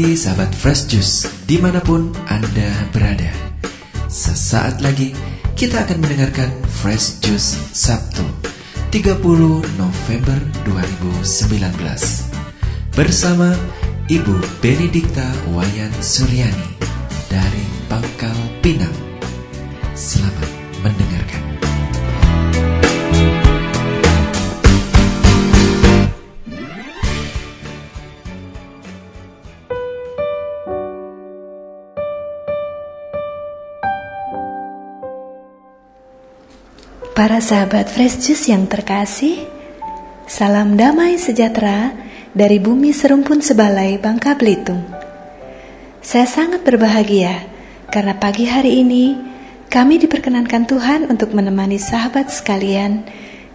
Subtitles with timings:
[0.00, 3.28] pagi sahabat Fresh Juice di mana pun Anda berada.
[4.08, 5.12] Sesaat lagi
[5.52, 6.48] kita akan mendengarkan
[6.80, 8.24] Fresh Juice Sabtu
[8.96, 9.20] 30
[9.76, 12.32] November 2019
[12.96, 13.52] Bersama
[14.08, 16.80] Ibu Benedikta Wayan Suryani
[17.28, 19.09] dari Pangkal Pinang
[37.20, 39.44] Para sahabat Fresh Juice yang terkasih,
[40.24, 41.92] salam damai sejahtera
[42.32, 44.80] dari bumi serumpun sebalai Bangka Belitung.
[46.00, 47.44] Saya sangat berbahagia
[47.92, 49.20] karena pagi hari ini
[49.68, 53.04] kami diperkenankan Tuhan untuk menemani sahabat sekalian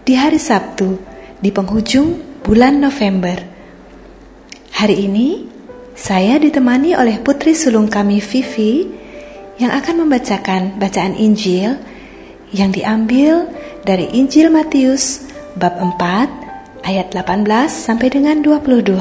[0.06, 1.02] di hari Sabtu
[1.42, 3.34] di penghujung bulan November.
[4.78, 5.42] Hari ini
[5.98, 8.86] saya ditemani oleh putri sulung kami Vivi
[9.58, 11.95] yang akan membacakan bacaan Injil
[12.54, 13.50] yang diambil
[13.82, 15.26] dari Injil Matius
[15.58, 18.94] bab 4 ayat 18 sampai dengan 22.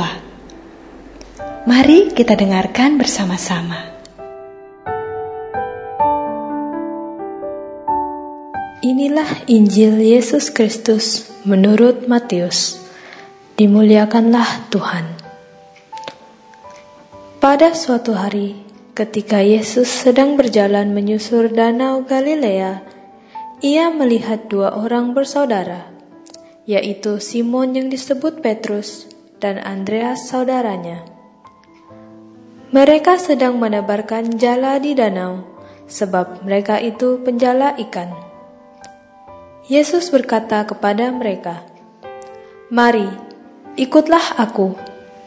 [1.66, 3.96] Mari kita dengarkan bersama-sama.
[8.86, 12.78] Inilah Injil Yesus Kristus menurut Matius.
[13.58, 15.06] Dimuliakanlah Tuhan.
[17.42, 18.62] Pada suatu hari,
[18.94, 22.95] ketika Yesus sedang berjalan menyusur danau Galilea,
[23.66, 25.90] ia melihat dua orang bersaudara,
[26.70, 29.10] yaitu Simon yang disebut Petrus
[29.42, 31.02] dan Andreas saudaranya.
[32.70, 35.42] Mereka sedang menebarkan jala di danau,
[35.90, 38.14] sebab mereka itu penjala ikan.
[39.66, 41.66] Yesus berkata kepada mereka,
[42.70, 43.10] "Mari,
[43.82, 44.78] ikutlah Aku,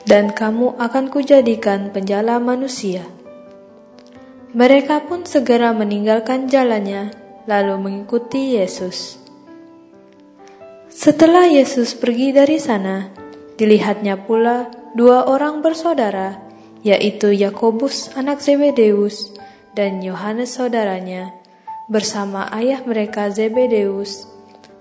[0.06, 3.02] dan kamu akan kujadikan penjala manusia."
[4.54, 7.17] Mereka pun segera meninggalkan jalannya
[7.48, 9.16] lalu mengikuti Yesus.
[10.92, 13.08] Setelah Yesus pergi dari sana,
[13.56, 16.36] dilihatnya pula dua orang bersaudara,
[16.84, 19.32] yaitu Yakobus anak Zebedeus
[19.72, 21.32] dan Yohanes saudaranya,
[21.88, 24.28] bersama ayah mereka Zebedeus,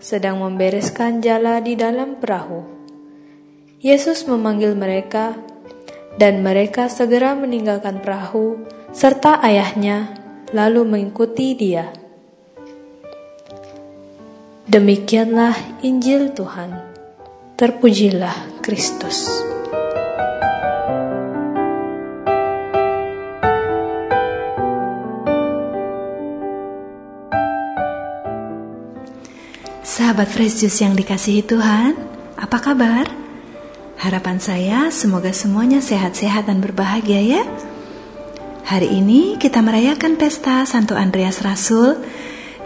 [0.04, 2.68] sedang membereskan jala di dalam perahu.
[3.80, 5.40] Yesus memanggil mereka,
[6.20, 8.60] dan mereka segera meninggalkan perahu
[8.92, 10.18] serta ayahnya,
[10.52, 11.97] lalu mengikuti Dia.
[14.68, 16.76] Demikianlah Injil Tuhan.
[17.56, 19.24] Terpujilah Kristus.
[29.88, 31.96] Sahabat Fresh Juice yang dikasihi Tuhan,
[32.36, 33.08] apa kabar?
[34.04, 37.44] Harapan saya semoga semuanya sehat-sehat dan berbahagia ya.
[38.68, 42.04] Hari ini kita merayakan pesta Santo Andreas Rasul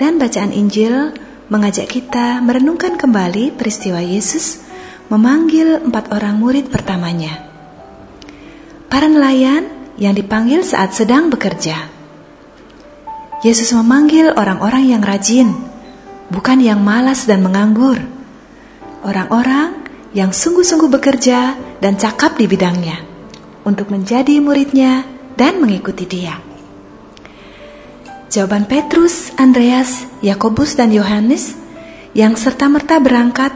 [0.01, 1.20] dan bacaan Injil
[1.51, 4.63] mengajak kita merenungkan kembali peristiwa Yesus
[5.11, 7.43] memanggil empat orang murid pertamanya.
[8.87, 9.67] Para nelayan
[9.99, 11.91] yang dipanggil saat sedang bekerja.
[13.43, 15.51] Yesus memanggil orang-orang yang rajin,
[16.31, 17.99] bukan yang malas dan menganggur.
[19.03, 19.83] Orang-orang
[20.15, 23.03] yang sungguh-sungguh bekerja dan cakap di bidangnya
[23.67, 25.03] untuk menjadi muridnya
[25.35, 26.50] dan mengikuti dia.
[28.31, 31.51] Jawaban Petrus, Andreas, Yakobus, dan Yohanes
[32.15, 33.51] yang serta-merta berangkat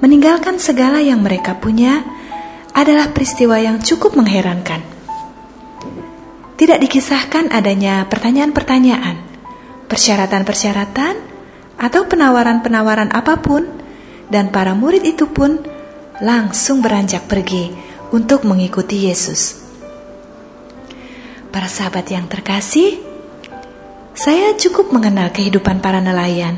[0.00, 2.00] meninggalkan segala yang mereka punya
[2.72, 4.80] adalah peristiwa yang cukup mengherankan.
[6.56, 9.20] Tidak dikisahkan adanya pertanyaan-pertanyaan,
[9.92, 11.14] persyaratan-persyaratan,
[11.76, 13.68] atau penawaran-penawaran apa pun,
[14.32, 15.60] dan para murid itu pun
[16.24, 17.76] langsung beranjak pergi
[18.08, 19.60] untuk mengikuti Yesus.
[21.52, 23.13] Para sahabat yang terkasih,
[24.14, 26.54] saya cukup mengenal kehidupan para nelayan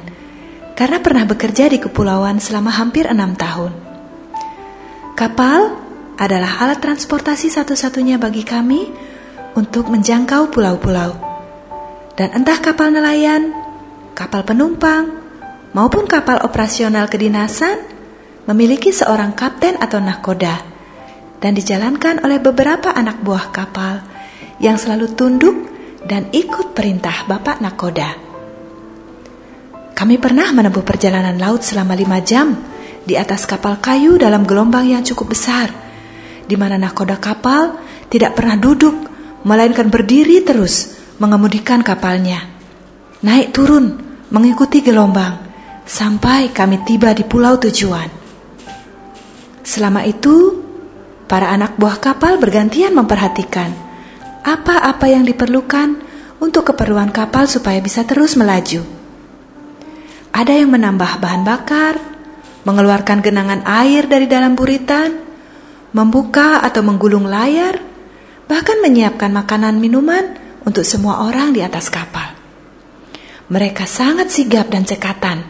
[0.76, 3.72] karena pernah bekerja di kepulauan selama hampir enam tahun.
[5.16, 5.72] Kapal
[6.20, 8.92] adalah alat transportasi satu-satunya bagi kami
[9.56, 11.16] untuk menjangkau pulau-pulau.
[12.12, 13.56] Dan entah kapal nelayan,
[14.12, 15.16] kapal penumpang,
[15.72, 17.80] maupun kapal operasional kedinasan
[18.44, 20.60] memiliki seorang kapten atau nahkoda
[21.40, 24.04] dan dijalankan oleh beberapa anak buah kapal
[24.60, 25.75] yang selalu tunduk
[26.06, 28.14] dan ikut perintah Bapak Nakoda.
[29.96, 32.54] Kami pernah menempuh perjalanan laut selama lima jam
[33.02, 35.66] di atas kapal kayu dalam gelombang yang cukup besar,
[36.46, 37.74] di mana nakoda kapal
[38.06, 38.94] tidak pernah duduk,
[39.42, 42.44] melainkan berdiri terus mengemudikan kapalnya.
[43.24, 43.96] Naik turun,
[44.30, 45.42] mengikuti gelombang,
[45.88, 48.12] sampai kami tiba di pulau tujuan.
[49.64, 50.60] Selama itu,
[51.24, 53.85] para anak buah kapal bergantian memperhatikan
[54.46, 55.98] apa-apa yang diperlukan
[56.38, 58.86] untuk keperluan kapal supaya bisa terus melaju.
[60.30, 61.98] Ada yang menambah bahan bakar,
[62.62, 65.18] mengeluarkan genangan air dari dalam buritan,
[65.90, 67.82] membuka atau menggulung layar,
[68.46, 72.38] bahkan menyiapkan makanan minuman untuk semua orang di atas kapal.
[73.50, 75.42] Mereka sangat sigap dan cekatan,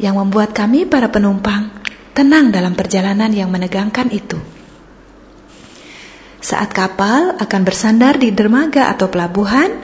[0.00, 1.68] yang membuat kami para penumpang
[2.16, 4.53] tenang dalam perjalanan yang menegangkan itu.
[6.44, 9.80] Saat kapal akan bersandar di dermaga atau pelabuhan,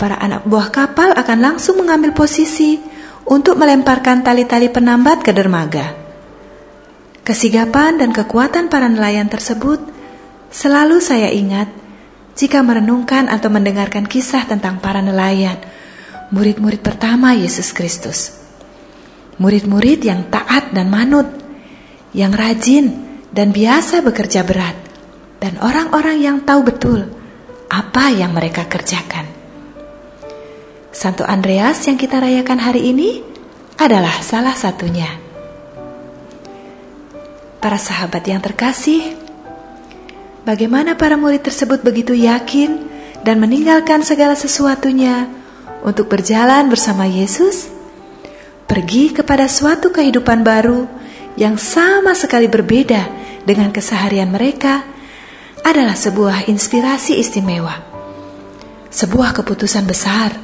[0.00, 2.80] para anak buah kapal akan langsung mengambil posisi
[3.28, 5.92] untuk melemparkan tali-tali penambat ke dermaga.
[7.20, 9.78] Kesigapan dan kekuatan para nelayan tersebut
[10.48, 11.68] selalu saya ingat
[12.32, 15.60] jika merenungkan atau mendengarkan kisah tentang para nelayan,
[16.32, 18.40] murid-murid pertama Yesus Kristus.
[19.36, 21.28] Murid-murid yang taat dan manut,
[22.16, 24.81] yang rajin dan biasa bekerja berat,
[25.42, 27.02] dan orang-orang yang tahu betul
[27.66, 29.26] apa yang mereka kerjakan.
[30.94, 33.26] Santo Andreas yang kita rayakan hari ini
[33.74, 35.10] adalah salah satunya
[37.62, 39.14] para sahabat yang terkasih,
[40.42, 42.90] bagaimana para murid tersebut begitu yakin
[43.22, 45.30] dan meninggalkan segala sesuatunya
[45.86, 47.70] untuk berjalan bersama Yesus,
[48.66, 50.90] pergi kepada suatu kehidupan baru
[51.38, 53.06] yang sama sekali berbeda
[53.46, 54.82] dengan keseharian mereka,
[55.62, 57.74] adalah sebuah inspirasi istimewa,
[58.90, 60.34] sebuah keputusan besar,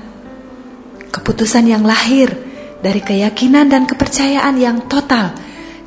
[1.11, 2.31] keputusan yang lahir
[2.79, 5.35] dari keyakinan dan kepercayaan yang total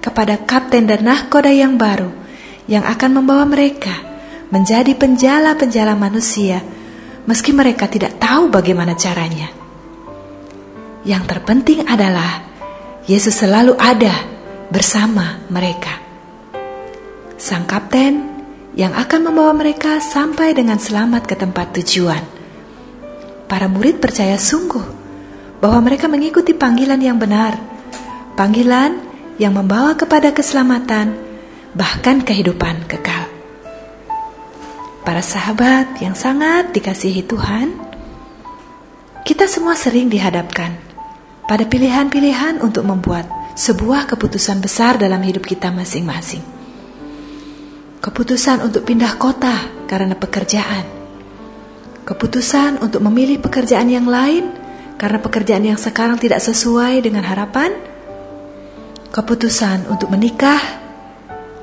[0.03, 2.11] kepada kapten dan nahkoda yang baru
[2.67, 3.93] yang akan membawa mereka
[4.51, 6.59] menjadi penjala-penjala manusia
[7.23, 9.47] meski mereka tidak tahu bagaimana caranya.
[11.07, 12.45] Yang terpenting adalah
[13.09, 14.13] Yesus selalu ada
[14.69, 15.97] bersama mereka.
[17.41, 18.30] Sang kapten
[18.71, 22.23] yang akan membawa mereka sampai dengan selamat ke tempat tujuan.
[23.51, 24.83] Para murid percaya sungguh
[25.59, 27.59] bahwa mereka mengikuti panggilan yang benar,
[28.39, 28.95] panggilan
[29.35, 31.19] yang membawa kepada keselamatan,
[31.75, 33.27] bahkan kehidupan kekal.
[35.03, 37.75] Para sahabat yang sangat dikasihi Tuhan,
[39.27, 40.77] kita semua sering dihadapkan
[41.49, 43.27] pada pilihan-pilihan untuk membuat
[43.59, 46.60] sebuah keputusan besar dalam hidup kita masing-masing.
[48.01, 50.89] Keputusan untuk pindah kota karena pekerjaan.
[52.01, 54.49] Keputusan untuk memilih pekerjaan yang lain
[54.97, 57.91] karena pekerjaan yang sekarang tidak sesuai dengan harapan
[59.11, 60.57] keputusan untuk menikah,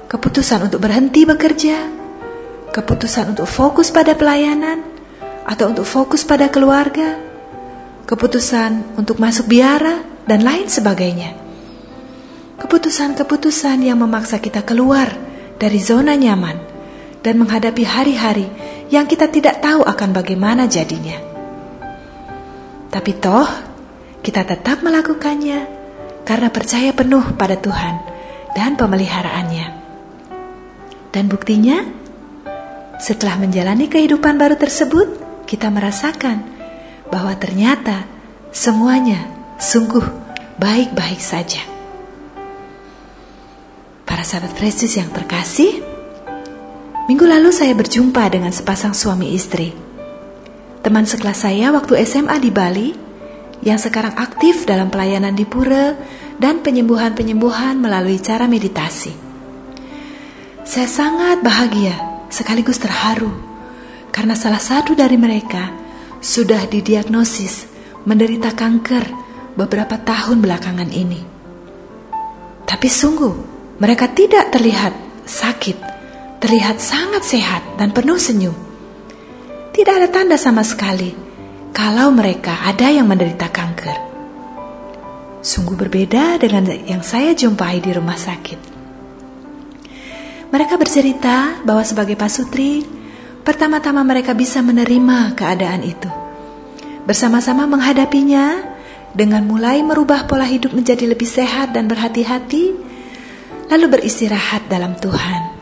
[0.06, 1.90] keputusan untuk berhenti bekerja,
[2.70, 4.84] keputusan untuk fokus pada pelayanan,
[5.42, 7.16] atau untuk fokus pada keluarga,
[8.06, 11.34] keputusan untuk masuk biara, dan lain sebagainya.
[12.60, 15.27] Keputusan-keputusan yang memaksa kita keluar
[15.58, 16.56] dari zona nyaman
[17.20, 18.46] dan menghadapi hari-hari
[18.88, 21.18] yang kita tidak tahu akan bagaimana jadinya.
[22.88, 23.50] Tapi toh,
[24.24, 25.66] kita tetap melakukannya
[26.24, 28.00] karena percaya penuh pada Tuhan
[28.56, 29.66] dan pemeliharaannya.
[31.12, 31.84] Dan buktinya,
[33.00, 36.44] setelah menjalani kehidupan baru tersebut, kita merasakan
[37.08, 38.04] bahwa ternyata
[38.52, 40.04] semuanya sungguh
[40.60, 41.77] baik-baik saja.
[44.18, 45.78] Para sahabat Kristus yang terkasih,
[47.06, 49.70] minggu lalu saya berjumpa dengan sepasang suami istri.
[50.82, 52.90] Teman sekelas saya waktu SMA di Bali
[53.62, 55.94] yang sekarang aktif dalam pelayanan di pura
[56.34, 59.14] dan penyembuhan-penyembuhan melalui cara meditasi.
[60.66, 63.30] Saya sangat bahagia sekaligus terharu
[64.10, 65.70] karena salah satu dari mereka
[66.18, 67.70] sudah didiagnosis
[68.02, 69.14] menderita kanker
[69.54, 71.22] beberapa tahun belakangan ini.
[72.66, 74.90] Tapi sungguh, mereka tidak terlihat
[75.22, 75.78] sakit,
[76.42, 78.54] terlihat sangat sehat dan penuh senyum.
[79.70, 81.14] Tidak ada tanda sama sekali
[81.70, 83.98] kalau mereka ada yang menderita kanker.
[85.38, 88.58] Sungguh berbeda dengan yang saya jumpai di rumah sakit.
[90.50, 92.82] Mereka bercerita bahwa sebagai pasutri,
[93.46, 96.10] pertama-tama mereka bisa menerima keadaan itu.
[97.06, 98.74] Bersama-sama menghadapinya
[99.14, 102.74] dengan mulai merubah pola hidup menjadi lebih sehat dan berhati-hati,
[103.68, 105.56] lalu beristirahat dalam Tuhan.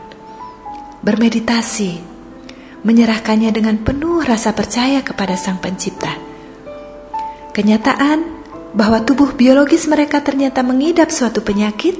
[1.03, 2.17] Bermeditasi,
[2.83, 6.15] menyerahkannya dengan penuh rasa percaya kepada Sang Pencipta.
[7.51, 8.23] Kenyataan
[8.75, 11.97] bahwa tubuh biologis mereka ternyata mengidap suatu penyakit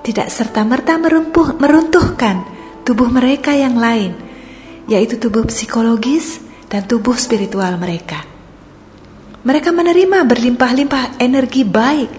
[0.00, 0.96] tidak serta-merta
[1.58, 2.44] meruntuhkan
[2.86, 4.16] tubuh mereka yang lain,
[4.88, 6.40] yaitu tubuh psikologis
[6.72, 8.24] dan tubuh spiritual mereka.
[9.40, 12.10] Mereka menerima berlimpah-limpah energi baik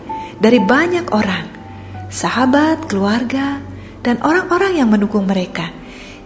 [0.41, 1.60] dari banyak orang,
[2.11, 3.63] sahabat, keluarga,
[4.03, 5.71] dan orang-orang yang mendukung mereka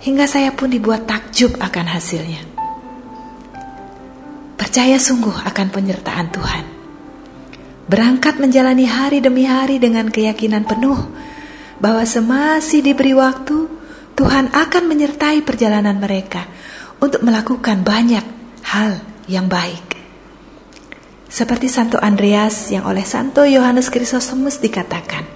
[0.01, 2.41] hingga saya pun dibuat takjub akan hasilnya.
[4.57, 6.65] Percaya sungguh akan penyertaan Tuhan.
[7.85, 10.97] Berangkat menjalani hari demi hari dengan keyakinan penuh
[11.77, 13.69] bahwa semasih diberi waktu,
[14.15, 16.47] Tuhan akan menyertai perjalanan mereka
[16.97, 18.25] untuk melakukan banyak
[18.63, 19.99] hal yang baik.
[21.27, 25.34] Seperti Santo Andreas yang oleh Santo Yohanes Krisostomus dikatakan,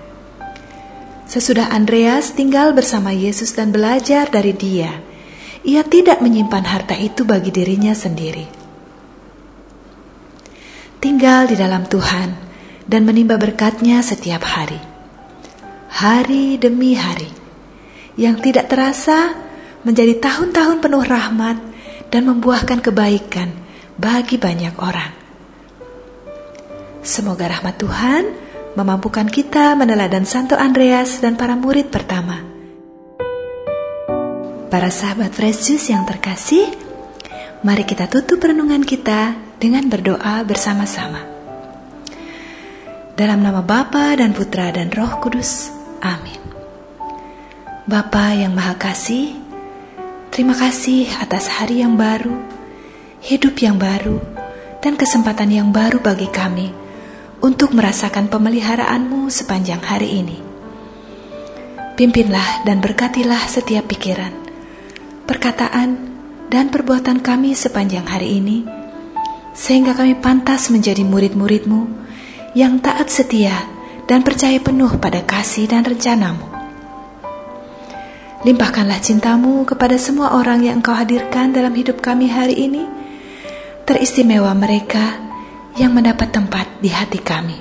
[1.29, 4.97] Sesudah Andreas tinggal bersama Yesus dan belajar dari dia,
[5.61, 8.49] ia tidak menyimpan harta itu bagi dirinya sendiri.
[10.97, 12.33] Tinggal di dalam Tuhan
[12.89, 14.81] dan menimba berkatnya setiap hari.
[16.01, 17.29] Hari demi hari.
[18.17, 19.37] Yang tidak terasa
[19.85, 21.61] menjadi tahun-tahun penuh rahmat
[22.09, 23.53] dan membuahkan kebaikan
[24.01, 25.13] bagi banyak orang.
[27.05, 28.48] Semoga rahmat Tuhan
[28.79, 32.39] memampukan kita meneladan Santo Andreas dan para murid pertama.
[34.71, 36.71] Para sahabat Fresh Juice yang terkasih,
[37.59, 41.27] mari kita tutup renungan kita dengan berdoa bersama-sama.
[43.19, 45.75] Dalam nama Bapa dan Putra dan Roh Kudus.
[45.99, 46.39] Amin.
[47.83, 49.35] Bapa yang Maha Kasih,
[50.31, 52.31] terima kasih atas hari yang baru,
[53.19, 54.23] hidup yang baru,
[54.79, 56.78] dan kesempatan yang baru bagi kami
[57.39, 60.37] untuk merasakan pemeliharaanmu sepanjang hari ini.
[61.95, 64.31] Pimpinlah dan berkatilah setiap pikiran,
[65.23, 66.09] perkataan,
[66.51, 68.63] dan perbuatan kami sepanjang hari ini,
[69.55, 71.87] sehingga kami pantas menjadi murid-muridmu
[72.55, 73.55] yang taat setia
[74.07, 76.43] dan percaya penuh pada kasih dan rencanamu.
[78.47, 82.87] Limpahkanlah cintamu kepada semua orang yang engkau hadirkan dalam hidup kami hari ini,
[83.83, 85.28] teristimewa mereka
[85.77, 87.59] yang mendapat tempat di hati kami.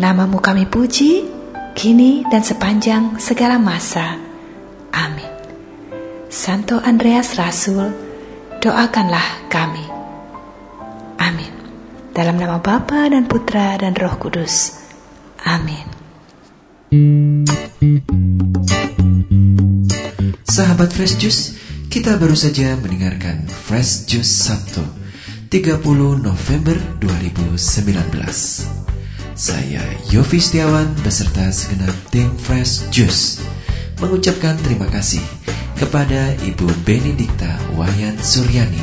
[0.00, 1.28] Namamu kami puji,
[1.76, 4.16] kini dan sepanjang segala masa.
[4.92, 5.28] Amin.
[6.32, 7.92] Santo Andreas Rasul,
[8.64, 9.84] doakanlah kami.
[11.20, 11.52] Amin.
[12.16, 14.80] Dalam nama Bapa dan Putra dan Roh Kudus.
[15.44, 15.84] Amin.
[20.48, 21.42] Sahabat Fresh Juice,
[21.88, 25.01] kita baru saja mendengarkan Fresh Juice Sabtu
[25.52, 25.84] 30
[26.24, 26.72] November
[27.04, 27.60] 2019.
[29.36, 33.44] Saya Yofi Setiawan beserta segenap tim Fresh Juice
[34.00, 35.20] mengucapkan terima kasih
[35.76, 38.80] kepada Ibu Benedikta Wayan Suryani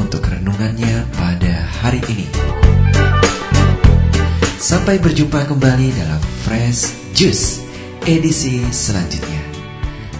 [0.00, 2.24] untuk renungannya pada hari ini.
[4.56, 7.60] Sampai berjumpa kembali dalam Fresh Juice
[8.08, 9.44] edisi selanjutnya.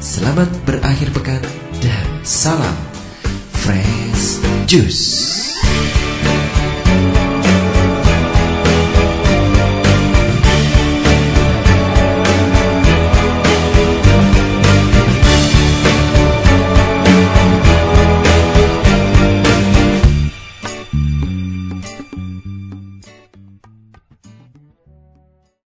[0.05, 1.41] Selamat berakhir pekan
[1.81, 2.77] dan salam
[3.57, 6.08] Fresh Juice.